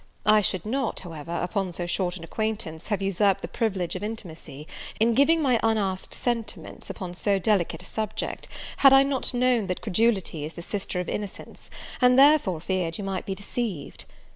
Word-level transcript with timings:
I 0.25 0.41
should 0.41 0.65
not, 0.65 1.01
however, 1.01 1.31
upon 1.43 1.73
so 1.73 1.85
short 1.85 2.17
an 2.17 2.23
acquaintance, 2.23 2.87
have 2.87 3.03
usurped 3.03 3.43
the 3.43 3.47
privilege 3.47 3.95
of 3.95 4.01
intimacy, 4.01 4.65
in 4.99 5.13
giving 5.13 5.43
my 5.43 5.59
unasked 5.61 6.15
sentiments 6.15 6.89
upon 6.89 7.13
so 7.13 7.37
delicate 7.37 7.83
a 7.83 7.85
subject, 7.85 8.47
had 8.77 8.93
I 8.93 9.03
not 9.03 9.31
known 9.31 9.67
that 9.67 9.81
credulity 9.81 10.43
is 10.43 10.53
the 10.53 10.63
sister 10.63 10.99
of 10.99 11.07
innocence, 11.07 11.69
and 12.01 12.17
therefore 12.17 12.59
feared 12.59 12.97
you 12.97 13.03
might 13.03 13.27
be 13.27 13.35
deceived. 13.35 14.05